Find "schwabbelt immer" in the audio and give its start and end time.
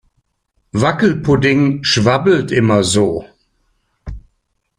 1.83-2.83